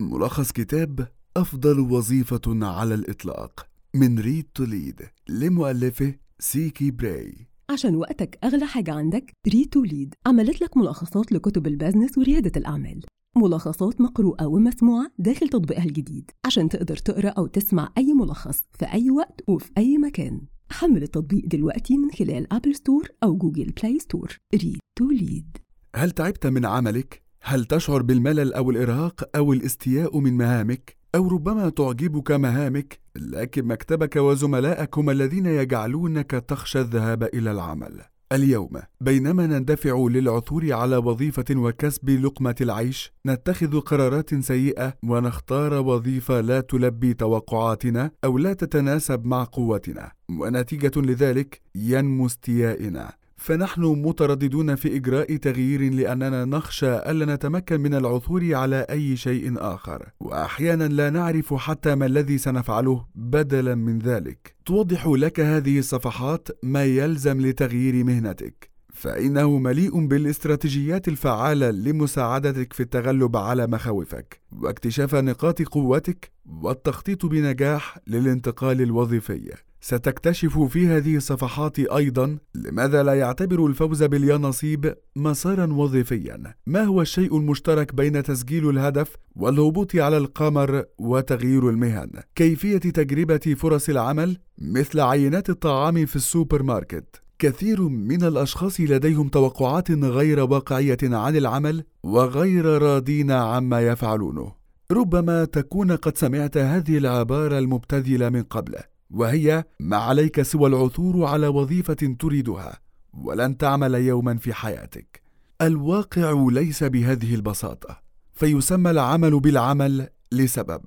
ملخص 0.00 0.52
كتاب 0.52 1.08
أفضل 1.36 1.80
وظيفة 1.80 2.40
على 2.46 2.94
الإطلاق 2.94 3.66
من 3.94 4.18
Read 4.18 4.46
to 4.54 4.70
Lead 4.70 5.02
لمؤلفه 5.28 6.14
C.K. 6.38 6.90
Bray. 6.90 7.34
عشان 7.70 7.96
وقتك 7.96 8.38
أغلى 8.44 8.66
حاجة 8.66 8.92
عندك 8.92 9.32
Read 9.48 9.68
to 9.68 9.82
Lead 9.82 10.14
عملت 10.26 10.62
لك 10.62 10.76
ملخصات 10.76 11.32
لكتب 11.32 11.66
ال 11.66 11.72
business 11.72 12.18
وريادة 12.18 12.52
الأعمال. 12.56 13.04
ملخصات 13.36 14.00
مقروءة 14.00 14.46
ومسموعة 14.46 15.10
داخل 15.18 15.48
تطبيقها 15.48 15.84
الجديد 15.84 16.30
عشان 16.44 16.68
تقدر 16.68 16.96
تقرأ 16.96 17.28
أو 17.28 17.46
تسمع 17.46 17.92
أي 17.98 18.12
ملخص 18.12 18.64
في 18.78 18.84
أي 18.84 19.10
وقت 19.10 19.40
وفي 19.48 19.70
أي 19.78 19.98
مكان. 19.98 20.40
حمل 20.70 21.02
التطبيق 21.02 21.46
دلوقتي 21.46 21.98
من 21.98 22.10
خلال 22.10 22.52
Apple 22.52 22.74
Store 22.74 23.08
أو 23.22 23.36
Google 23.36 23.72
Play 23.82 23.98
Store 23.98 24.36
Read 24.54 24.78
to 24.98 25.10
Lead. 25.10 25.56
هل 25.96 26.10
تعبت 26.10 26.46
من 26.46 26.66
عملك؟ 26.66 27.27
هل 27.42 27.64
تشعر 27.64 28.02
بالملل 28.02 28.54
أو 28.54 28.70
الإرهاق 28.70 29.36
أو 29.36 29.52
الاستياء 29.52 30.18
من 30.18 30.36
مهامك؟ 30.36 30.96
أو 31.14 31.28
ربما 31.28 31.68
تعجبك 31.68 32.30
مهامك، 32.30 33.00
لكن 33.16 33.64
مكتبك 33.64 34.16
وزملائك 34.16 34.98
هم 34.98 35.10
الذين 35.10 35.46
يجعلونك 35.46 36.30
تخشى 36.30 36.80
الذهاب 36.80 37.22
إلى 37.22 37.50
العمل. 37.50 38.00
اليوم 38.32 38.70
بينما 39.00 39.46
نندفع 39.46 40.06
للعثور 40.10 40.72
على 40.72 40.96
وظيفة 40.96 41.44
وكسب 41.50 42.10
لقمة 42.10 42.54
العيش، 42.60 43.12
نتخذ 43.26 43.80
قرارات 43.80 44.34
سيئة 44.34 44.94
ونختار 45.04 45.74
وظيفة 45.74 46.40
لا 46.40 46.60
تلبي 46.60 47.14
توقعاتنا 47.14 48.10
أو 48.24 48.38
لا 48.38 48.52
تتناسب 48.52 49.26
مع 49.26 49.44
قوتنا، 49.44 50.12
ونتيجة 50.30 51.00
لذلك 51.00 51.60
ينمو 51.74 52.26
استيائنا. 52.26 53.12
فنحن 53.38 53.82
مترددون 53.82 54.74
في 54.74 54.96
إجراء 54.96 55.36
تغيير 55.36 55.92
لأننا 55.94 56.44
نخشى 56.44 56.96
ألا 56.96 57.34
نتمكن 57.34 57.80
من 57.80 57.94
العثور 57.94 58.54
على 58.54 58.86
أي 58.90 59.16
شيء 59.16 59.54
آخر، 59.58 60.08
وأحيانا 60.20 60.84
لا 60.84 61.10
نعرف 61.10 61.54
حتى 61.54 61.94
ما 61.94 62.06
الذي 62.06 62.38
سنفعله 62.38 63.06
بدلا 63.14 63.74
من 63.74 63.98
ذلك. 63.98 64.54
توضح 64.66 65.06
لك 65.06 65.40
هذه 65.40 65.78
الصفحات 65.78 66.48
ما 66.62 66.84
يلزم 66.84 67.40
لتغيير 67.40 68.04
مهنتك. 68.04 68.70
فإنه 68.92 69.58
مليء 69.58 70.06
بالاستراتيجيات 70.06 71.08
الفعالة 71.08 71.70
لمساعدتك 71.70 72.72
في 72.72 72.82
التغلب 72.82 73.36
على 73.36 73.66
مخاوفك، 73.66 74.40
واكتشاف 74.52 75.14
نقاط 75.14 75.62
قوتك، 75.62 76.30
والتخطيط 76.46 77.26
بنجاح 77.26 77.98
للانتقال 78.06 78.80
الوظيفي. 78.82 79.52
ستكتشف 79.80 80.58
في 80.58 80.86
هذه 80.86 81.16
الصفحات 81.16 81.78
أيضا 81.78 82.38
لماذا 82.54 83.02
لا 83.02 83.14
يعتبر 83.14 83.66
الفوز 83.66 84.02
باليانصيب 84.02 84.94
مسارا 85.16 85.66
وظيفيا. 85.72 86.54
ما 86.66 86.84
هو 86.84 87.02
الشيء 87.02 87.36
المشترك 87.36 87.94
بين 87.94 88.22
تسجيل 88.22 88.70
الهدف 88.70 89.16
والهبوط 89.36 89.96
على 89.96 90.18
القمر 90.18 90.84
وتغيير 90.98 91.70
المهن؟ 91.70 92.10
كيفية 92.34 92.78
تجربة 92.78 93.54
فرص 93.58 93.88
العمل 93.88 94.38
مثل 94.58 95.00
عينات 95.00 95.50
الطعام 95.50 96.06
في 96.06 96.16
السوبر 96.16 96.62
ماركت؟ 96.62 97.22
كثير 97.38 97.82
من 97.82 98.22
الأشخاص 98.22 98.80
لديهم 98.80 99.28
توقعات 99.28 99.90
غير 99.90 100.40
واقعية 100.40 100.98
عن 101.02 101.36
العمل 101.36 101.84
وغير 102.02 102.64
راضين 102.64 103.30
عما 103.30 103.80
يفعلونه. 103.80 104.52
ربما 104.92 105.44
تكون 105.44 105.92
قد 105.92 106.18
سمعت 106.18 106.56
هذه 106.56 106.98
العبارة 106.98 107.58
المبتذلة 107.58 108.28
من 108.28 108.42
قبل. 108.42 108.74
وهي 109.10 109.64
ما 109.80 109.96
عليك 109.96 110.42
سوى 110.42 110.68
العثور 110.68 111.24
على 111.24 111.48
وظيفة 111.48 112.16
تريدها 112.18 112.78
ولن 113.12 113.56
تعمل 113.56 113.94
يوما 113.94 114.36
في 114.36 114.52
حياتك. 114.54 115.22
الواقع 115.62 116.46
ليس 116.50 116.84
بهذه 116.84 117.34
البساطة 117.34 118.00
فيسمى 118.34 118.90
العمل 118.90 119.40
بالعمل 119.40 120.08
لسبب 120.32 120.80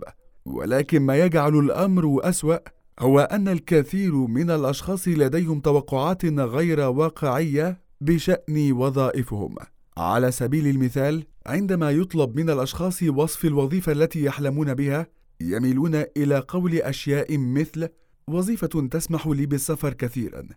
ولكن 0.45 1.01
ما 1.01 1.17
يجعل 1.17 1.55
الأمر 1.59 2.19
أسوأ 2.23 2.57
هو 2.99 3.19
أن 3.19 3.47
الكثير 3.47 4.15
من 4.15 4.51
الأشخاص 4.51 5.07
لديهم 5.07 5.59
توقعات 5.59 6.25
غير 6.25 6.79
واقعية 6.79 7.81
بشأن 8.01 8.71
وظائفهم. 8.71 9.55
على 9.97 10.31
سبيل 10.31 10.67
المثال 10.67 11.23
عندما 11.45 11.91
يطلب 11.91 12.35
من 12.35 12.49
الأشخاص 12.49 13.03
وصف 13.03 13.45
الوظيفة 13.45 13.91
التي 13.91 14.23
يحلمون 14.23 14.73
بها 14.73 15.07
يميلون 15.41 15.95
إلى 16.17 16.39
قول 16.47 16.75
أشياء 16.75 17.37
مثل 17.37 17.89
وظيفة 18.33 18.87
تسمح 18.91 19.27
لي 19.27 19.45
بالسفر 19.45 19.93
كثيرا. 19.93 20.47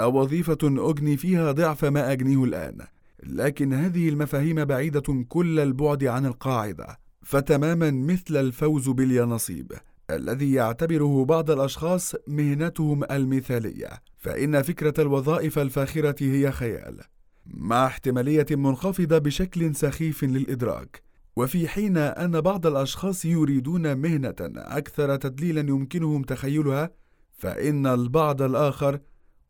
أو 0.00 0.20
وظيفة 0.20 0.58
أجني 0.62 1.16
فيها 1.16 1.52
ضعف 1.52 1.84
ما 1.84 2.12
أجنيه 2.12 2.44
الآن. 2.44 2.78
لكن 3.22 3.72
هذه 3.72 4.08
المفاهيم 4.08 4.64
بعيدة 4.64 5.24
كل 5.28 5.60
البعد 5.60 6.04
عن 6.04 6.26
القاعدة. 6.26 6.98
فتماما 7.22 7.90
مثل 7.90 8.36
الفوز 8.36 8.88
باليانصيب 8.88 9.72
الذي 10.10 10.52
يعتبره 10.52 11.24
بعض 11.24 11.50
الأشخاص 11.50 12.14
مهنتهم 12.26 13.04
المثالية. 13.04 13.88
فإن 14.18 14.62
فكرة 14.62 14.94
الوظائف 14.98 15.58
الفاخرة 15.58 16.16
هي 16.20 16.52
خيال. 16.52 17.00
مع 17.46 17.86
احتمالية 17.86 18.46
منخفضة 18.50 19.18
بشكل 19.18 19.74
سخيف 19.74 20.24
للإدراك. 20.24 21.02
وفي 21.36 21.68
حين 21.68 21.96
أن 21.96 22.40
بعض 22.40 22.66
الأشخاص 22.66 23.24
يريدون 23.24 23.96
مهنة 23.96 24.34
أكثر 24.56 25.16
تدليلا 25.16 25.60
يمكنهم 25.60 26.22
تخيلها 26.22 26.90
فإن 27.42 27.86
البعض 27.86 28.42
الآخر 28.42 28.98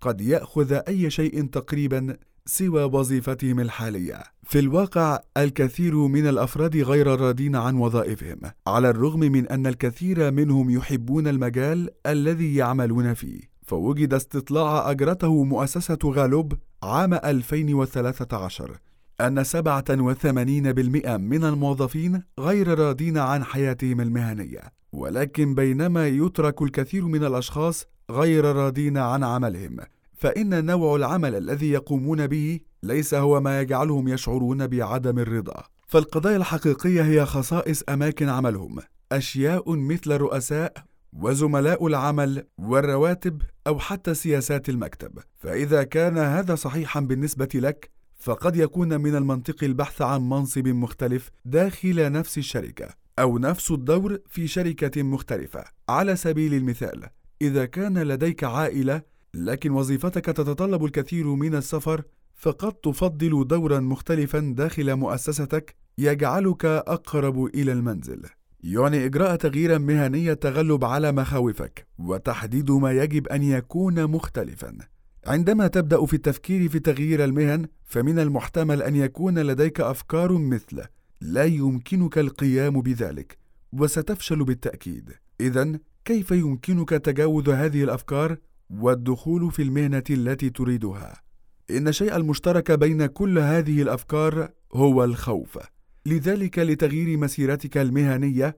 قد 0.01 0.21
يأخذ 0.21 0.73
أي 0.89 1.11
شيء 1.11 1.47
تقريبا 1.47 2.17
سوى 2.47 2.83
وظيفتهم 2.85 3.61
الحالية. 3.61 4.23
في 4.43 4.59
الواقع 4.59 5.21
الكثير 5.37 5.95
من 5.97 6.27
الأفراد 6.29 6.77
غير 6.77 7.07
راضين 7.07 7.57
عن 7.57 7.77
وظائفهم، 7.77 8.41
على 8.67 8.91
الرغم 8.91 9.21
من 9.21 9.49
أن 9.49 9.67
الكثير 9.67 10.31
منهم 10.31 10.71
يحبون 10.71 11.29
المجال 11.29 11.91
الذي 12.07 12.55
يعملون 12.55 13.15
فيه. 13.15 13.41
فوجد 13.63 14.15
استطلاع 14.15 14.91
أجرته 14.91 15.45
مؤسسة 15.45 15.99
غالوب 16.05 16.53
عام 16.83 17.15
2013 17.15 18.79
أن 19.21 19.45
87% 19.45 21.17
من 21.17 21.45
الموظفين 21.45 22.23
غير 22.41 22.79
راضين 22.79 23.19
عن 23.19 23.45
حياتهم 23.45 24.01
المهنية، 24.01 24.61
ولكن 24.93 25.55
بينما 25.55 26.09
يترك 26.09 26.63
الكثير 26.63 27.05
من 27.07 27.25
الأشخاص 27.25 27.87
غير 28.11 28.45
راضين 28.45 28.99
عن 28.99 29.25
عملهم 29.25 29.77
فإن 30.23 30.65
نوع 30.65 30.97
العمل 30.97 31.35
الذي 31.35 31.71
يقومون 31.71 32.27
به 32.27 32.61
ليس 32.83 33.15
هو 33.15 33.41
ما 33.41 33.61
يجعلهم 33.61 34.09
يشعرون 34.09 34.67
بعدم 34.67 35.19
الرضا. 35.19 35.63
فالقضايا 35.87 36.37
الحقيقية 36.37 37.03
هي 37.03 37.27
خصائص 37.27 37.83
أماكن 37.89 38.29
عملهم 38.29 38.79
أشياء 39.13 39.77
مثل 39.77 40.17
رؤساء 40.17 40.73
وزملاء 41.13 41.87
العمل 41.87 42.45
والرواتب 42.59 43.43
أو 43.67 43.79
حتى 43.79 44.15
سياسات 44.15 44.69
المكتب. 44.69 45.19
فإذا 45.39 45.83
كان 45.83 46.19
هذا 46.19 46.55
صحيحا 46.55 47.01
بالنسبة 47.01 47.49
لك 47.55 47.91
فقد 48.23 48.57
يكون 48.57 49.01
من 49.01 49.17
المنطقي 49.17 49.67
البحث 49.67 50.03
عن 50.03 50.29
منصب 50.29 50.69
مختلف 50.69 51.31
داخل 51.45 52.13
نفس 52.13 52.39
الشركة 52.39 52.89
أو 53.19 53.39
نفس 53.39 53.71
الدور 53.71 54.19
في 54.29 54.47
شركة 54.47 55.03
مختلفة. 55.03 55.65
على 55.89 56.17
سبيل 56.17 56.55
المثال، 56.55 57.07
إذا 57.43 57.65
كان 57.65 57.99
لديك 57.99 58.45
عائلة 58.45 59.03
لكن 59.35 59.71
وظيفتك 59.71 60.25
تتطلب 60.25 60.85
الكثير 60.85 61.27
من 61.27 61.55
السفر، 61.55 62.03
فقد 62.35 62.73
تفضل 62.73 63.47
دورا 63.47 63.81
مختلفا 63.81 64.55
داخل 64.57 64.97
مؤسستك 64.97 65.75
يجعلك 65.99 66.65
أقرب 66.65 67.45
إلى 67.45 67.73
المنزل. 67.73 68.23
يعني 68.65 69.05
إجراء 69.05 69.37
تغيير 69.37 69.79
مهني 69.79 70.33
التغلب 70.33 70.85
على 70.85 71.13
مخاوفك 71.13 71.87
وتحديد 71.99 72.71
ما 72.71 72.93
يجب 72.93 73.29
أن 73.29 73.43
يكون 73.43 74.07
مختلفا. 74.07 74.79
عندما 75.27 75.67
تبدأ 75.67 76.07
في 76.07 76.15
التفكير 76.15 76.69
في 76.69 76.79
تغيير 76.79 77.25
المهن، 77.25 77.67
فمن 77.85 78.19
المحتمل 78.19 78.83
أن 78.83 78.97
يكون 78.97 79.39
لديك 79.39 79.81
أفكار 79.81 80.33
مثل 80.39 80.83
لا 81.21 81.45
يمكنك 81.45 82.19
القيام 82.19 82.81
بذلك 82.81 83.39
وستفشل 83.73 84.45
بالتأكيد. 84.45 85.11
اذا 85.41 85.79
كيف 86.05 86.31
يمكنك 86.31 86.89
تجاوز 86.89 87.49
هذه 87.49 87.85
الأفكار؟ 87.85 88.37
والدخول 88.71 89.53
في 89.53 89.63
المهنة 89.63 90.05
التي 90.11 90.51
تريدها. 90.51 91.23
إن 91.71 91.89
الشيء 91.89 92.17
المشترك 92.17 92.73
بين 92.73 93.07
كل 93.07 93.39
هذه 93.39 93.83
الأفكار 93.83 94.49
هو 94.75 95.05
الخوف. 95.05 95.59
لذلك 96.07 96.59
لتغيير 96.59 97.19
مسيرتك 97.19 97.79
المهنية 97.79 98.57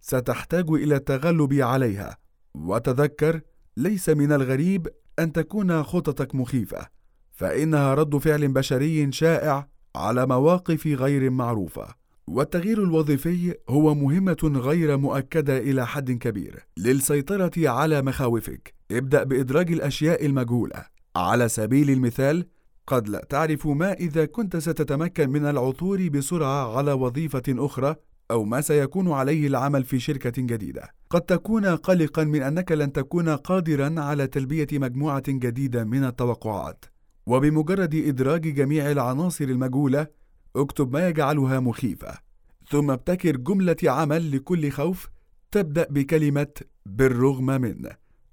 ستحتاج 0.00 0.70
إلى 0.70 0.96
التغلب 0.96 1.52
عليها. 1.52 2.18
وتذكر 2.54 3.40
ليس 3.76 4.08
من 4.08 4.32
الغريب 4.32 4.88
أن 5.18 5.32
تكون 5.32 5.82
خططك 5.82 6.34
مخيفة 6.34 6.88
فإنها 7.32 7.94
رد 7.94 8.16
فعل 8.16 8.48
بشري 8.48 9.12
شائع 9.12 9.68
على 9.96 10.26
مواقف 10.26 10.86
غير 10.86 11.30
معروفة 11.30 11.86
والتغيير 12.26 12.82
الوظيفي 12.82 13.54
هو 13.68 13.94
مهمة 13.94 14.52
غير 14.56 14.96
مؤكدة 14.96 15.58
إلى 15.58 15.86
حد 15.86 16.10
كبير 16.10 16.66
للسيطرة 16.76 17.50
على 17.56 18.02
مخاوفك. 18.02 18.74
ابدأ 18.90 19.22
بإدراج 19.22 19.72
الأشياء 19.72 20.26
المجهولة. 20.26 20.86
على 21.16 21.48
سبيل 21.48 21.90
المثال، 21.90 22.46
قد 22.86 23.08
لا 23.08 23.26
تعرف 23.28 23.66
ما 23.66 23.92
إذا 23.92 24.24
كنت 24.24 24.56
ستتمكن 24.56 25.30
من 25.30 25.46
العثور 25.46 26.08
بسرعة 26.08 26.76
على 26.76 26.92
وظيفة 26.92 27.42
أخرى 27.48 27.96
أو 28.30 28.44
ما 28.44 28.60
سيكون 28.60 29.12
عليه 29.12 29.46
العمل 29.46 29.84
في 29.84 30.00
شركة 30.00 30.42
جديدة. 30.42 30.94
قد 31.10 31.20
تكون 31.20 31.66
قلقا 31.66 32.24
من 32.24 32.42
أنك 32.42 32.72
لن 32.72 32.92
تكون 32.92 33.28
قادرا 33.28 33.94
على 34.00 34.26
تلبية 34.26 34.66
مجموعة 34.72 35.22
جديدة 35.28 35.84
من 35.84 36.04
التوقعات. 36.04 36.84
وبمجرد 37.26 37.94
إدراج 37.94 38.54
جميع 38.54 38.90
العناصر 38.90 39.44
المجهولة، 39.44 40.06
اكتب 40.56 40.92
ما 40.92 41.08
يجعلها 41.08 41.60
مخيفة. 41.60 42.14
ثم 42.70 42.90
ابتكر 42.90 43.36
جملة 43.36 43.76
عمل 43.84 44.36
لكل 44.36 44.70
خوف 44.70 45.08
تبدأ 45.50 45.86
بكلمة 45.90 46.54
بالرغم 46.86 47.46
من. 47.46 47.86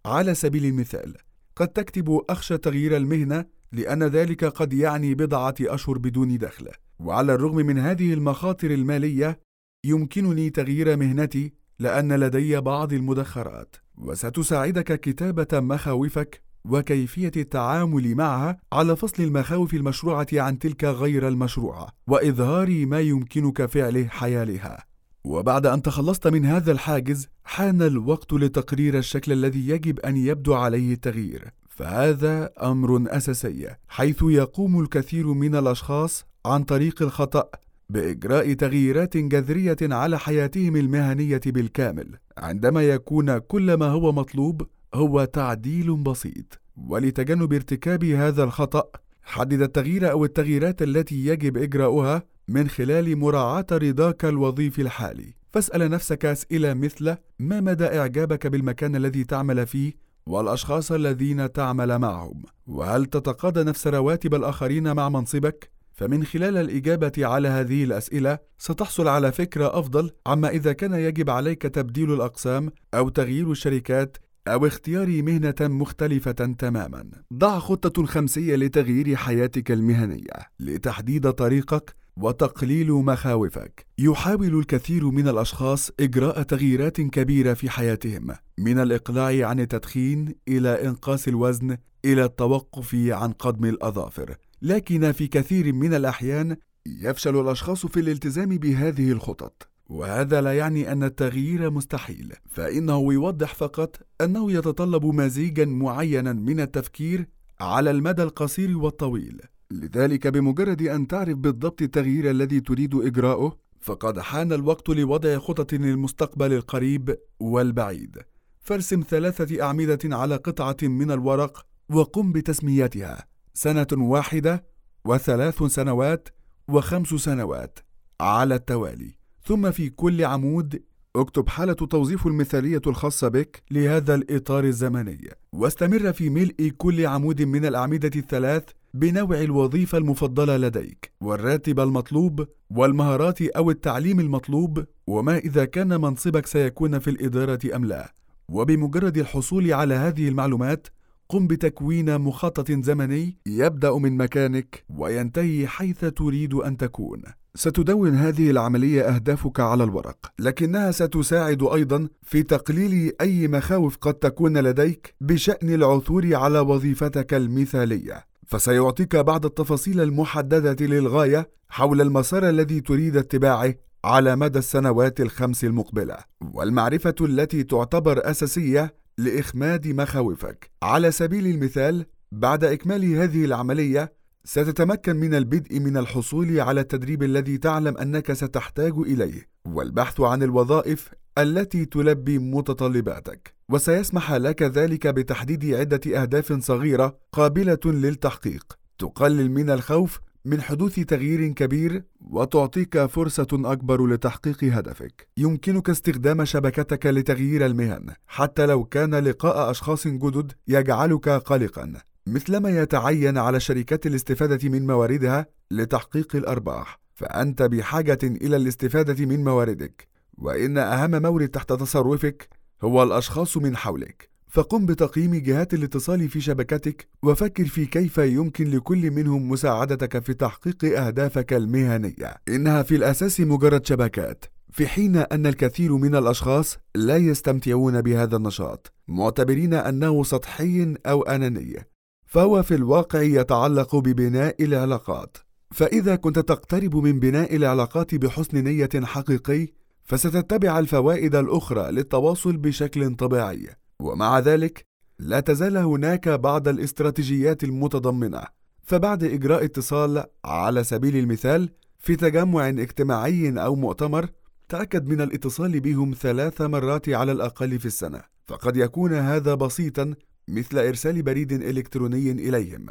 على 0.06 0.36
سبيل 0.36 0.66
المثال، 0.66 1.16
قد 1.56 1.68
تكتب 1.68 2.22
أخشى 2.30 2.58
تغيير 2.58 2.98
المهنة 2.98 3.46
لأن 3.72 4.04
ذلك 4.04 4.46
قد 4.46 4.74
يعني 4.74 5.16
بضعة 5.16 5.56
أشهر 5.62 5.98
بدون 5.98 6.38
دخل. 6.38 6.68
وعلى 7.00 7.34
الرغم 7.34 7.56
من 7.56 7.78
هذه 7.78 8.14
المخاطر 8.14 8.72
المالية، 8.72 9.40
يمكنني 9.84 10.50
تغيير 10.50 10.98
مهنتي 10.98 11.54
لأن 11.80 12.14
لدي 12.14 12.60
بعض 12.62 12.94
المدخرات، 12.94 13.76
وستساعدك 13.98 15.00
كتابة 15.00 15.60
مخاوفك 15.60 16.42
وكيفية 16.66 17.32
التعامل 17.38 18.16
معها 18.16 18.58
على 18.74 18.96
فصل 18.96 19.24
المخاوف 19.24 19.74
المشروعة 19.74 20.28
عن 20.34 20.60
تلك 20.60 20.84
غير 20.84 21.28
المشروعة، 21.28 21.88
وإظهار 22.08 22.86
ما 22.86 23.00
يمكنك 23.00 23.66
فعله 23.66 24.08
حيالها. 24.08 24.86
وبعد 25.24 25.66
أن 25.66 25.82
تخلصت 25.82 26.28
من 26.28 26.46
هذا 26.46 26.72
الحاجز، 26.72 27.28
حان 27.44 27.82
الوقت 27.82 28.34
لتقرير 28.34 28.98
الشكل 28.98 29.32
الذي 29.32 29.70
يجب 29.70 30.00
أن 30.00 30.18
يبدو 30.18 30.54
عليه 30.54 30.94
التغيير، 30.94 31.52
فهذا 31.70 32.50
أمر 32.62 33.04
أساسي، 33.08 33.76
حيث 33.88 34.24
يقوم 34.24 34.82
الكثير 34.82 35.28
من 35.28 35.56
الأشخاص 35.56 36.26
عن 36.46 36.64
طريق 36.64 37.02
الخطأ 37.02 37.50
بإجراء 37.92 38.54
تغييرات 38.54 39.18
جذرية 39.18 39.78
على 39.82 40.20
حياتهم 40.20 40.76
المهنية 40.76 41.42
بالكامل 41.46 42.18
عندما 42.38 42.82
يكون 42.82 43.38
كل 43.38 43.74
ما 43.74 43.86
هو 43.86 44.12
مطلوب 44.12 44.68
هو 44.94 45.24
تعديل 45.24 45.96
بسيط. 45.96 46.62
ولتجنب 46.88 47.54
ارتكاب 47.54 48.04
هذا 48.04 48.44
الخطأ 48.44 48.84
حدد 49.24 49.62
التغيير 49.62 50.12
أو 50.12 50.26
التغييرات 50.26 50.82
التي 50.82 51.26
يجب 51.26 51.58
إجراؤها 51.58 52.24
من 52.48 52.68
خلال 52.68 53.18
مراعاة 53.18 53.66
رضاك 53.72 54.26
الوظيفي 54.26 54.82
الحالي. 54.82 55.34
فاسأل 55.52 55.90
نفسك 55.90 56.26
أسئلة 56.26 56.74
مثل 56.74 57.16
ما 57.40 57.62
مدى 57.62 57.86
إعجابك 57.86 58.48
بالمكان 58.48 58.96
الذي 58.96 59.24
تعمل 59.24 59.68
فيه؟ 59.68 59.94
والأشخاص 60.26 60.92
الذين 60.92 61.52
تعمل 61.52 62.00
معهم؟ 62.00 62.44
وهل 62.68 63.06
تتقاضى 63.06 63.64
نفس 63.64 63.88
رواتب 63.88 64.36
الآخرين 64.36 64.94
مع 64.94 65.10
منصبك؟ 65.10 65.81
فمن 66.02 66.24
خلال 66.24 66.58
الإجابة 66.58 67.12
على 67.18 67.48
هذه 67.48 67.84
الأسئلة 67.84 68.40
ستحصل 68.58 69.08
على 69.08 69.32
فكرة 69.32 69.80
أفضل 69.80 70.12
عما 70.28 70.50
إذا 70.50 70.74
كان 70.74 70.94
يجب 70.94 71.30
عليك 71.30 71.62
تبديل 71.62 72.14
الأقسام 72.14 72.70
أو 72.94 73.10
تغيير 73.10 73.52
الشركات 73.52 74.18
أو 74.48 74.68
اختيار 74.68 75.22
مهنة 75.24 75.56
مختلفة 75.62 76.32
تماما. 76.32 77.12
ضع 77.34 77.60
خطة 77.60 78.06
خمسية 78.06 78.56
لتغيير 78.56 79.16
حياتك 79.16 79.72
المهنية 79.72 80.50
لتحديد 80.60 81.32
طريقك 81.32 81.96
وتقليل 82.18 82.92
مخاوفك. 82.92 83.86
يحاول 83.98 84.60
الكثير 84.60 85.06
من 85.06 85.28
الأشخاص 85.28 85.92
إجراء 86.00 86.42
تغييرات 86.42 87.02
كبيرة 87.02 87.54
في 87.54 87.70
حياتهم، 87.70 88.36
من 88.58 88.80
الإقلاع 88.80 89.48
عن 89.48 89.60
التدخين 89.60 90.36
إلى 90.48 90.88
إنقاص 90.88 91.28
الوزن 91.28 91.78
إلى 92.06 92.26
التوقف 92.26 92.96
عن 92.96 93.32
قضم 93.32 93.66
الأظافر. 93.66 94.36
لكن 94.62 95.12
في 95.12 95.28
كثير 95.28 95.74
من 95.74 95.94
الأحيان 95.94 96.58
يفشل 96.86 97.40
الأشخاص 97.40 97.86
في 97.86 98.00
الالتزام 98.00 98.50
بهذه 98.58 99.12
الخطط 99.12 99.68
وهذا 99.90 100.42
لا 100.42 100.58
يعني 100.58 100.92
أن 100.92 101.04
التغيير 101.04 101.70
مستحيل 101.70 102.34
فإنه 102.50 103.14
يوضح 103.14 103.56
فقط 103.56 104.00
أنه 104.22 104.52
يتطلب 104.52 105.06
مزيجا 105.06 105.66
معينا 105.66 106.34
من 106.34 106.60
التفكير 106.60 107.28
على 107.60 107.92
المدى 107.92 108.24
القصير 108.24 108.78
والطويل. 108.78 109.42
لذلك 109.72 110.28
بمجرد 110.28 110.82
أن 110.82 111.08
تعرف 111.08 111.38
بالضبط 111.38 111.82
التغيير 111.82 112.30
الذي 112.30 112.60
تريد 112.60 112.96
إجراؤه 112.96 113.58
فقد 113.82 114.20
حان 114.20 114.54
الوقت 114.54 114.90
لوضع 114.90 115.38
خطط 115.38 115.74
للمستقبل 115.74 116.54
القريب 116.54 117.18
والبعيد. 117.40 118.18
فارسم 118.60 119.04
ثلاثة 119.10 119.64
أعمدة 119.64 120.00
على 120.04 120.36
قطعة 120.36 120.78
من 120.84 121.12
الورق 121.12 121.66
وقم 121.90 122.32
بتسميتها. 122.32 123.31
سنة 123.54 123.88
واحدة 123.94 124.66
وثلاث 125.06 125.64
سنوات 125.64 126.30
وخمس 126.68 127.08
سنوات 127.08 127.80
على 128.22 128.56
التوالي. 128.56 129.16
ثم 129.46 129.72
في 129.72 129.90
كل 129.90 130.26
عمود 130.26 130.84
اكتب 131.16 131.50
حالة 131.50 131.74
توظيف 131.74 132.28
المثالية 132.28 132.82
الخاصة 132.88 133.28
بك 133.28 133.64
لهذا 133.72 134.16
الإطار 134.16 134.64
الزمني. 134.64 135.30
واستمر 135.54 136.14
في 136.14 136.30
ملء 136.30 136.72
كل 136.78 137.06
عمود 137.06 137.42
من 137.42 137.66
الأعمدة 137.66 138.12
الثلاث 138.16 138.64
بنوع 138.94 139.42
الوظيفة 139.42 139.98
المفضلة 139.98 140.58
لديك 140.58 141.12
والراتب 141.22 141.80
المطلوب 141.80 142.48
والمهارات 142.70 143.42
أو 143.42 143.72
التعليم 143.72 144.20
المطلوب 144.20 144.86
وما 145.08 145.38
إذا 145.38 145.66
كان 145.66 146.02
منصبك 146.02 146.46
سيكون 146.46 147.00
في 147.00 147.10
الإدارة 147.10 147.76
أم 147.76 147.86
لا. 147.86 148.14
وبمجرد 148.50 149.18
الحصول 149.18 149.74
على 149.74 149.94
هذه 149.94 150.28
المعلومات 150.28 150.88
قم 151.32 151.48
بتكوين 151.48 152.18
مخطط 152.22 152.72
زمني 152.72 153.38
يبدأ 153.46 153.98
من 153.98 154.18
مكانك 154.18 154.84
وينتهي 154.90 155.68
حيث 155.68 156.06
تريد 156.06 156.54
أن 156.54 156.78
تكون. 156.78 157.22
ستدون 157.56 158.16
هذه 158.16 158.52
العملية 158.52 159.02
أهدافك 159.02 159.60
على 159.60 159.84
الورق 159.84 160.32
لكنها 160.40 160.92
ستساعد 160.92 161.64
أيضا 161.64 162.08
في 162.22 162.44
تقليل 162.44 163.14
أي 163.22 163.48
مخاوف 163.48 163.98
قد 163.98 164.14
تكون 164.14 164.58
لديك 164.58 165.16
بشأن 165.22 165.70
العثور 165.74 166.36
على 166.36 166.60
وظيفتك 166.60 167.34
المثالية. 167.34 168.26
فسيعطيك 168.48 169.16
بعض 169.16 169.46
التفاصيل 169.46 170.02
المحددة 170.02 170.86
للغاية 170.86 171.50
حول 171.70 172.02
المسار 172.02 172.50
الذي 172.50 172.82
تريد 172.82 173.18
اتباعه 173.18 173.76
على 174.06 174.36
مدى 174.36 174.60
السنوات 174.60 175.22
الخمس 175.22 175.64
المقبلة 175.64 176.18
والمعرفة 176.54 177.16
التي 177.22 177.64
تعتبر 177.64 178.32
أساسية 178.32 179.01
لإخماد 179.18 179.88
مخاوفك. 179.88 180.72
على 180.84 181.12
سبيل 181.12 181.48
المثال، 181.48 182.06
بعد 182.32 182.64
إكمال 182.64 183.16
هذه 183.16 183.46
العملية، 183.46 184.14
ستتمكن 184.44 185.16
من 185.16 185.34
البدء 185.36 185.80
من 185.80 185.98
الحصول 185.98 186.60
على 186.60 186.82
التدريب 186.82 187.24
الذي 187.24 187.58
تعلم 187.58 187.98
أنك 187.98 188.34
ستحتاج 188.34 188.94
إليه، 188.98 189.48
والبحث 189.66 190.22
عن 190.22 190.44
الوظائف 190.44 191.10
التي 191.38 191.86
تلبي 191.86 192.40
متطلباتك. 192.40 193.54
وسيسمح 193.70 194.34
لك 194.34 194.64
ذلك 194.64 195.08
بتحديد 195.08 195.74
عدة 195.74 196.22
أهداف 196.22 196.54
صغيرة 196.54 197.20
قابلة 197.32 197.80
للتحقيق، 197.86 198.78
تقلل 199.00 199.52
من 199.52 199.70
الخوف 199.70 200.20
من 200.46 200.62
حدوث 200.62 200.96
تغيير 201.00 201.48
كبير 201.48 202.04
وتعطيك 202.22 203.06
فرصة 203.06 203.48
أكبر 203.54 204.08
لتحقيق 204.08 204.64
هدفك. 204.64 205.28
يمكنك 205.38 205.90
استخدام 205.90 206.46
شبكتك 206.46 207.06
لتغيير 207.06 207.66
المهن، 207.66 208.14
حتى 208.28 208.66
لو 208.66 208.86
كان 208.86 209.16
لقاء 209.16 209.72
أشخاص 209.72 210.08
جدد 210.08 210.52
يجعلك 210.68 211.30
قلقًا، 211.30 211.94
مثلما 212.28 212.70
يتعين 212.70 213.38
على 213.38 213.58
الشركات 213.58 214.06
الاستفادة 214.06 214.70
من 214.70 214.88
مواردها 214.88 215.46
لتحقيق 215.72 216.36
الأرباح، 216.36 217.00
فأنت 217.16 217.62
بحاجة 217.62 218.20
إلى 218.24 218.56
الاستفادة 218.56 219.26
من 219.26 219.44
مواردك، 219.44 220.08
وإن 220.38 220.78
أهم 220.78 221.22
مورد 221.22 221.50
تحت 221.50 221.74
تصرفك 221.74 222.50
هو 222.84 223.04
الأشخاص 223.04 223.58
من 223.58 223.78
حولك. 223.78 224.31
فقم 224.54 224.86
بتقييم 224.86 225.36
جهات 225.36 225.74
الاتصال 225.74 226.30
في 226.30 226.42
شبكتك 226.42 227.08
وفكر 227.24 227.66
في 227.66 227.86
كيف 227.86 228.18
يمكن 228.18 228.72
لكل 228.72 229.12
منهم 229.12 229.50
مساعدتك 229.50 230.24
في 230.24 230.34
تحقيق 230.34 231.00
أهدافك 231.00 231.54
المهنية. 231.54 232.36
إنها 232.50 232.84
في 232.84 232.96
الأساس 232.96 233.42
مجرد 233.42 233.86
شبكات، 233.86 234.46
في 234.72 234.88
حين 234.88 235.16
أن 235.16 235.48
الكثير 235.48 235.98
من 235.98 236.16
الأشخاص 236.16 236.78
لا 236.96 237.18
يستمتعون 237.18 238.02
بهذا 238.02 238.38
النشاط، 238.38 238.94
معتبرين 239.08 239.74
أنه 239.74 240.24
سطحي 240.24 240.96
أو 241.06 241.24
أناني، 241.24 241.88
فهو 242.26 242.64
في 242.64 242.76
الواقع 242.76 243.22
يتعلق 243.22 243.96
ببناء 243.96 244.64
العلاقات. 244.64 245.38
فإذا 245.72 246.16
كنت 246.16 246.40
تقترب 246.40 246.96
من 246.96 247.20
بناء 247.20 247.56
العلاقات 247.56 248.16
بحسن 248.16 248.64
نية 248.64 248.90
حقيقي، 248.96 249.68
فستتبع 250.04 250.80
الفوائد 250.80 251.36
الأخرى 251.36 251.92
للتواصل 251.92 252.58
بشكل 252.58 253.16
طبيعي. 253.16 253.81
ومع 254.02 254.40
ذلك 254.40 254.86
لا 255.20 255.40
تزال 255.40 255.78
هناك 255.78 256.30
بعض 256.30 256.68
الاستراتيجيات 256.68 257.64
المتضمنة. 257.64 258.44
فبعد 258.84 259.24
إجراء 259.24 259.66
اتصال 259.66 260.24
على 260.46 260.84
سبيل 260.84 261.18
المثال 261.18 261.70
في 262.00 262.16
تجمع 262.16 262.70
اجتماعي 262.70 263.50
أو 263.50 263.76
مؤتمر 263.76 264.30
تأكد 264.70 265.08
من 265.08 265.22
الاتصال 265.22 265.80
بهم 265.80 266.16
ثلاث 266.20 266.62
مرات 266.62 267.10
على 267.10 267.32
الأقل 267.32 267.80
في 267.80 267.86
السنة. 267.86 268.22
فقد 268.48 268.78
يكون 268.78 269.14
هذا 269.14 269.54
بسيطا 269.54 270.14
مثل 270.48 270.78
إرسال 270.80 271.24
بريد 271.24 271.52
إلكتروني 271.52 272.32
إليهم. 272.32 272.86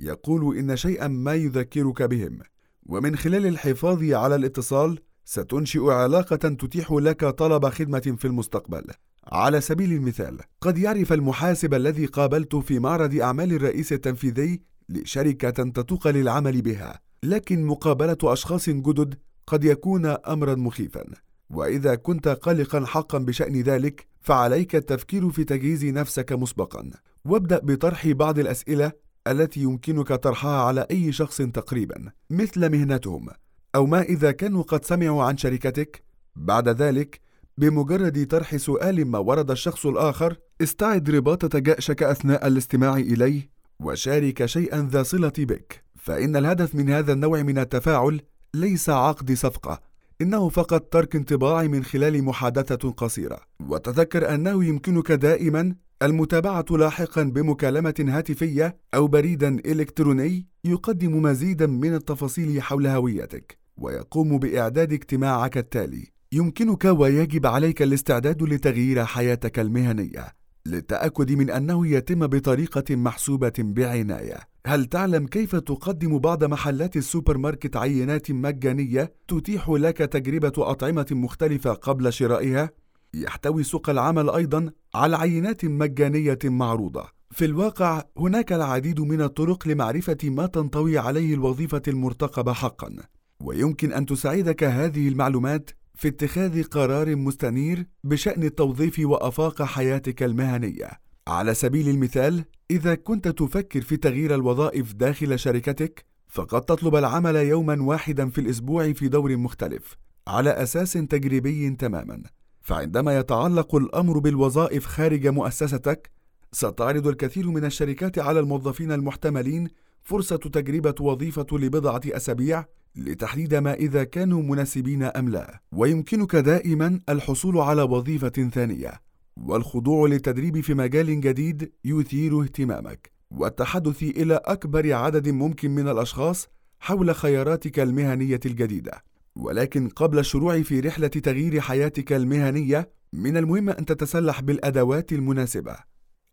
يقول 0.00 0.58
إن 0.58 0.76
شيئا 0.76 1.08
ما 1.08 1.34
يذكرك 1.34 2.02
بهم. 2.02 2.38
ومن 2.86 3.16
خلال 3.16 3.46
الحفاظ 3.46 4.02
على 4.02 4.34
الاتصال 4.34 4.98
ستنشئ 5.24 5.90
علاقة 5.90 6.36
تتيح 6.36 6.92
لك 6.92 7.24
طلب 7.24 7.68
خدمة 7.68 8.14
في 8.18 8.24
المستقبل. 8.24 8.84
على 9.32 9.60
سبيل 9.60 9.92
المثال، 9.92 10.38
قد 10.60 10.78
يعرف 10.78 11.12
المحاسب 11.12 11.74
الذي 11.74 12.06
قابلته 12.06 12.60
في 12.60 12.78
معرض 12.78 13.14
أعمال 13.14 13.52
الرئيس 13.52 13.92
التنفيذي 13.92 14.60
لشركة 14.88 15.50
تتوق 15.50 16.08
للعمل 16.08 16.62
بها، 16.62 17.00
لكن 17.22 17.64
مقابلة 17.64 18.18
أشخاص 18.22 18.70
جدد 18.70 19.14
قد 19.46 19.64
يكون 19.64 20.06
أمرا 20.06 20.54
مخيفا. 20.54 21.04
وإذا 21.50 21.94
كنت 21.94 22.28
قلقا 22.28 22.86
حقا 22.86 23.18
بشأن 23.18 23.60
ذلك، 23.62 24.06
فعليك 24.20 24.76
التفكير 24.76 25.30
في 25.30 25.44
تجهيز 25.44 25.84
نفسك 25.84 26.32
مسبقا، 26.32 26.90
وابدأ 27.24 27.60
بطرح 27.62 28.08
بعض 28.08 28.38
الأسئلة 28.38 28.92
التي 29.26 29.60
يمكنك 29.60 30.08
طرحها 30.12 30.62
على 30.62 30.86
أي 30.90 31.12
شخص 31.12 31.36
تقريبا، 31.36 32.12
مثل 32.30 32.70
مهنتهم، 32.70 33.28
أو 33.74 33.86
ما 33.86 34.02
إذا 34.02 34.30
كانوا 34.30 34.62
قد 34.62 34.84
سمعوا 34.84 35.24
عن 35.24 35.36
شركتك؟ 35.36 36.04
بعد 36.36 36.68
ذلك 36.68 37.20
بمجرد 37.58 38.26
طرح 38.26 38.56
سؤال 38.56 39.06
ما 39.06 39.18
ورد 39.18 39.50
الشخص 39.50 39.86
الآخر 39.86 40.36
استعد 40.62 41.10
رباطة 41.10 41.58
جأشك 41.58 42.02
أثناء 42.02 42.46
الاستماع 42.46 42.96
إليه 42.96 43.50
وشارك 43.80 44.46
شيئا 44.46 44.88
ذا 44.92 45.02
صلة 45.02 45.32
بك. 45.38 45.84
فإن 45.96 46.36
الهدف 46.36 46.74
من 46.74 46.90
هذا 46.90 47.12
النوع 47.12 47.42
من 47.42 47.58
التفاعل 47.58 48.20
ليس 48.54 48.90
عقد 48.90 49.32
صفقة 49.32 49.80
إنه 50.20 50.48
فقط 50.48 50.82
ترك 50.82 51.16
انطباع 51.16 51.62
من 51.62 51.84
خلال 51.84 52.24
محادثة 52.24 52.90
قصيرة. 52.90 53.40
وتذكر 53.68 54.34
أنه 54.34 54.64
يمكنك 54.64 55.12
دائما 55.12 55.74
المتابعة 56.02 56.66
لاحقا 56.70 57.22
بمكالمة 57.22 58.04
هاتفية 58.08 58.76
أو 58.94 59.06
بريدا 59.06 59.48
إلكتروني 59.48 60.46
يقدم 60.64 61.22
مزيدا 61.22 61.66
من 61.66 61.94
التفاصيل 61.94 62.62
حول 62.62 62.86
هويتك 62.86 63.58
ويقوم 63.76 64.38
بإعداد 64.38 64.92
اجتماعك 64.92 65.58
التالي. 65.58 66.15
يمكنك 66.36 66.84
ويجب 66.84 67.46
عليك 67.46 67.82
الاستعداد 67.82 68.42
لتغيير 68.42 69.04
حياتك 69.04 69.58
المهنية 69.58 70.26
للتأكد 70.66 71.32
من 71.32 71.50
أنه 71.50 71.86
يتم 71.86 72.26
بطريقة 72.26 72.96
محسوبة 72.96 73.52
بعناية. 73.58 74.38
هل 74.66 74.84
تعلم 74.84 75.26
كيف 75.26 75.56
تقدم 75.56 76.18
بعض 76.18 76.44
محلات 76.44 76.96
السوبر 76.96 77.38
ماركت 77.38 77.76
عينات 77.76 78.30
مجانية 78.30 79.14
تتيح 79.28 79.68
لك 79.68 79.96
تجربة 79.96 80.52
أطعمة 80.58 81.06
مختلفة 81.10 81.72
قبل 81.72 82.12
شرائها؟ 82.12 82.70
يحتوي 83.14 83.62
سوق 83.62 83.90
العمل 83.90 84.30
أيضا 84.30 84.70
على 84.94 85.16
عينات 85.16 85.64
مجانية 85.64 86.38
معروضة. 86.44 87.04
في 87.30 87.44
الواقع 87.44 88.02
هناك 88.18 88.52
العديد 88.52 89.00
من 89.00 89.22
الطرق 89.22 89.68
لمعرفة 89.68 90.18
ما 90.24 90.46
تنطوي 90.46 90.98
عليه 90.98 91.34
الوظيفة 91.34 91.82
المرتقبة 91.88 92.52
حقا. 92.52 92.96
ويمكن 93.40 93.92
أن 93.92 94.06
تساعدك 94.06 94.64
هذه 94.64 95.08
المعلومات 95.08 95.70
في 95.96 96.08
اتخاذ 96.08 96.62
قرار 96.62 97.16
مستنير 97.16 97.86
بشأن 98.04 98.42
التوظيف 98.42 98.98
وآفاق 98.98 99.62
حياتك 99.62 100.22
المهنية. 100.22 100.90
على 101.28 101.54
سبيل 101.54 101.88
المثال، 101.88 102.44
إذا 102.70 102.94
كنت 102.94 103.28
تفكر 103.28 103.80
في 103.80 103.96
تغيير 103.96 104.34
الوظائف 104.34 104.92
داخل 104.92 105.38
شركتك، 105.38 106.04
فقد 106.28 106.62
تطلب 106.62 106.96
العمل 106.96 107.36
يوما 107.36 107.82
واحدا 107.82 108.30
في 108.30 108.40
الأسبوع 108.40 108.92
في 108.92 109.08
دور 109.08 109.36
مختلف، 109.36 109.96
على 110.28 110.50
أساس 110.50 110.92
تجريبي 110.92 111.70
تماما. 111.70 112.22
فعندما 112.62 113.18
يتعلق 113.18 113.74
الأمر 113.74 114.18
بالوظائف 114.18 114.86
خارج 114.86 115.26
مؤسستك، 115.26 116.10
ستعرض 116.52 117.06
الكثير 117.06 117.50
من 117.50 117.64
الشركات 117.64 118.18
على 118.18 118.40
الموظفين 118.40 118.92
المحتملين 118.92 119.68
فرصة 120.02 120.36
تجربة 120.36 120.94
وظيفة 121.00 121.46
لبضعة 121.52 122.00
أسابيع 122.06 122.64
لتحديد 122.96 123.54
ما 123.54 123.74
إذا 123.74 124.04
كانوا 124.04 124.42
مناسبين 124.42 125.02
أم 125.02 125.28
لا، 125.28 125.60
ويمكنك 125.72 126.36
دائما 126.36 127.00
الحصول 127.08 127.58
على 127.58 127.82
وظيفة 127.82 128.50
ثانية، 128.52 129.00
والخضوع 129.36 130.08
للتدريب 130.08 130.60
في 130.60 130.74
مجال 130.74 131.20
جديد 131.20 131.72
يثير 131.84 132.42
اهتمامك، 132.42 133.10
والتحدث 133.30 134.02
إلى 134.02 134.40
أكبر 134.44 134.92
عدد 134.92 135.28
ممكن 135.28 135.70
من 135.70 135.88
الأشخاص 135.88 136.48
حول 136.80 137.14
خياراتك 137.14 137.78
المهنية 137.80 138.40
الجديدة. 138.46 139.04
ولكن 139.36 139.88
قبل 139.88 140.18
الشروع 140.18 140.62
في 140.62 140.80
رحلة 140.80 141.08
تغيير 141.08 141.60
حياتك 141.60 142.12
المهنية، 142.12 142.90
من 143.12 143.36
المهم 143.36 143.70
أن 143.70 143.84
تتسلح 143.84 144.40
بالأدوات 144.40 145.12
المناسبة. 145.12 145.76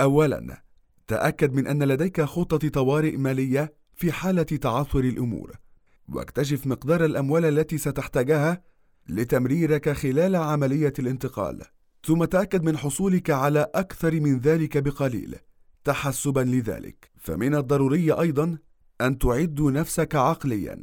أولاً، 0.01 0.63
تأكد 1.07 1.53
من 1.53 1.67
أن 1.67 1.83
لديك 1.83 2.21
خطة 2.21 2.69
طوارئ 2.69 3.17
مالية 3.17 3.73
في 3.95 4.11
حالة 4.11 4.43
تعثر 4.43 4.99
الأمور. 4.99 5.62
واكتشف 6.09 6.67
مقدار 6.67 7.05
الأموال 7.05 7.45
التي 7.45 7.77
ستحتاجها 7.77 8.63
لتمريرك 9.09 9.89
خلال 9.89 10.35
عملية 10.35 10.93
الانتقال. 10.99 11.61
ثم 12.05 12.23
تأكد 12.25 12.63
من 12.63 12.77
حصولك 12.77 13.29
على 13.29 13.67
أكثر 13.75 14.19
من 14.19 14.39
ذلك 14.39 14.77
بقليل. 14.77 15.35
تحسبا 15.83 16.39
لذلك. 16.39 17.11
فمن 17.17 17.55
الضروري 17.55 18.11
أيضا 18.11 18.57
أن 19.01 19.17
تعد 19.17 19.61
نفسك 19.61 20.15
عقليا 20.15 20.81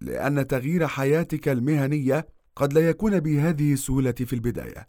لأن 0.00 0.46
تغيير 0.46 0.86
حياتك 0.86 1.48
المهنية 1.48 2.26
قد 2.56 2.72
لا 2.72 2.88
يكون 2.88 3.20
بهذه 3.20 3.72
السهولة 3.72 4.12
في 4.12 4.32
البداية. 4.32 4.86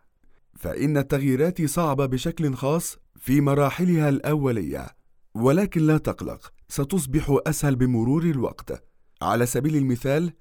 فإن 0.60 0.98
التغييرات 0.98 1.66
صعبة 1.66 2.06
بشكل 2.06 2.54
خاص 2.54 2.98
في 3.20 3.42
مراحلها 3.42 4.10
الأولية 4.10 4.88
ولكن 5.36 5.82
لا 5.82 5.98
تقلق 5.98 6.54
ستصبح 6.68 7.38
أسهل 7.48 7.76
بمرور 7.76 8.24
الوقت. 8.24 8.93
على 9.24 9.46
سبيل 9.46 9.76
المثال 9.76 10.34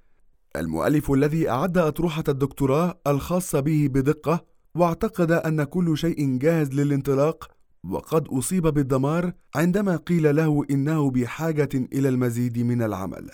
المؤلف 0.57 1.11
الذي 1.11 1.51
أعد 1.51 1.79
أطروحة 1.79 2.25
الدكتوراه 2.29 3.01
الخاصة 3.07 3.61
به 3.61 3.89
بدقة 3.91 4.45
واعتقد 4.75 5.33
أن 5.33 5.65
كل 5.65 5.99
شيء 5.99 6.39
جاهز 6.39 6.71
للانطلاق 6.71 7.51
وقد 7.85 8.29
أصيب 8.29 8.67
بالدمار 8.67 9.33
عندما 9.55 9.97
قيل 9.97 10.37
له 10.37 10.65
إنه 10.71 11.11
بحاجة 11.11 11.69
إلى 11.75 12.09
المزيد 12.09 12.59
من 12.59 12.83
العمل. 12.83 13.31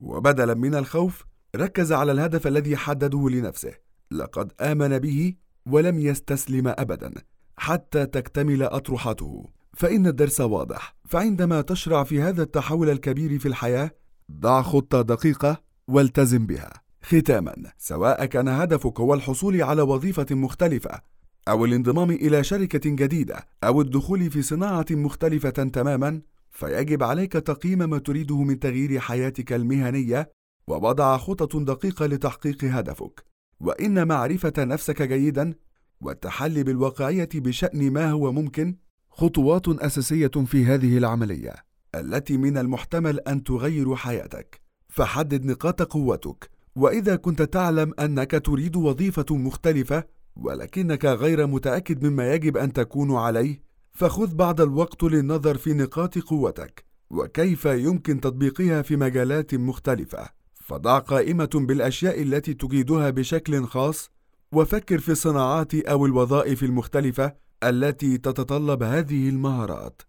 وبدلا 0.00 0.54
من 0.54 0.74
الخوف 0.74 1.24
ركز 1.56 1.92
على 1.92 2.12
الهدف 2.12 2.46
الذي 2.46 2.76
حدده 2.76 3.28
لنفسه. 3.28 3.72
لقد 4.10 4.52
آمن 4.60 4.98
به 4.98 5.34
ولم 5.66 6.00
يستسلم 6.00 6.68
أبدا 6.68 7.14
حتى 7.56 8.06
تكتمل 8.06 8.62
أطروحته. 8.62 9.44
فإن 9.74 10.06
الدرس 10.06 10.40
واضح. 10.40 10.96
فعندما 11.08 11.60
تشرع 11.60 12.04
في 12.04 12.22
هذا 12.22 12.42
التحول 12.42 12.90
الكبير 12.90 13.38
في 13.38 13.48
الحياة 13.48 13.90
ضع 14.30 14.62
خطة 14.62 15.02
دقيقة 15.02 15.62
والتزم 15.88 16.46
بها. 16.46 16.72
ختاما، 17.02 17.54
سواء 17.78 18.24
كان 18.24 18.48
هدفك 18.48 19.00
هو 19.00 19.14
الحصول 19.14 19.62
على 19.62 19.82
وظيفة 19.82 20.26
مختلفة 20.30 21.00
أو 21.48 21.64
الانضمام 21.64 22.10
إلى 22.10 22.44
شركة 22.44 22.90
جديدة 22.90 23.46
أو 23.64 23.80
الدخول 23.80 24.30
في 24.30 24.42
صناعة 24.42 24.86
مختلفة 24.90 25.50
تماما، 25.50 26.22
فيجب 26.50 27.02
عليك 27.02 27.32
تقييم 27.32 27.78
ما 27.78 27.98
تريده 27.98 28.42
من 28.42 28.58
تغيير 28.58 29.00
حياتك 29.00 29.52
المهنية 29.52 30.30
ووضع 30.66 31.16
خطط 31.16 31.56
دقيقة 31.56 32.06
لتحقيق 32.06 32.64
هدفك. 32.64 33.24
وإن 33.60 34.08
معرفة 34.08 34.52
نفسك 34.58 35.02
جيدا 35.02 35.54
والتحلي 36.00 36.62
بالواقعية 36.62 37.28
بشأن 37.34 37.90
ما 37.90 38.10
هو 38.10 38.32
ممكن 38.32 38.76
خطوات 39.10 39.68
أساسية 39.68 40.30
في 40.46 40.64
هذه 40.64 40.98
العملية. 40.98 41.69
التي 41.94 42.36
من 42.36 42.58
المحتمل 42.58 43.20
أن 43.20 43.44
تغير 43.44 43.96
حياتك. 43.96 44.60
فحدد 44.88 45.44
نقاط 45.44 45.82
قوتك. 45.82 46.50
وإذا 46.76 47.16
كنت 47.16 47.42
تعلم 47.42 47.94
أنك 47.98 48.30
تريد 48.30 48.76
وظيفة 48.76 49.26
مختلفة 49.30 50.04
ولكنك 50.36 51.04
غير 51.04 51.46
متأكد 51.46 52.06
مما 52.06 52.34
يجب 52.34 52.56
أن 52.56 52.72
تكون 52.72 53.14
عليه 53.16 53.62
فخذ 53.92 54.34
بعض 54.34 54.60
الوقت 54.60 55.02
للنظر 55.02 55.56
في 55.56 55.74
نقاط 55.74 56.18
قوتك. 56.18 56.84
وكيف 57.10 57.64
يمكن 57.64 58.20
تطبيقها 58.20 58.82
في 58.82 58.96
مجالات 58.96 59.54
مختلفة. 59.54 60.28
فضع 60.54 60.98
قائمة 60.98 61.50
بالأشياء 61.54 62.22
التي 62.22 62.54
تجيدها 62.54 63.10
بشكل 63.10 63.66
خاص. 63.66 64.10
وفكر 64.52 64.98
في 64.98 65.12
الصناعات 65.12 65.74
أو 65.74 66.06
الوظائف 66.06 66.62
المختلفة 66.62 67.34
التي 67.64 68.18
تتطلب 68.18 68.82
هذه 68.82 69.28
المهارات. 69.28 70.02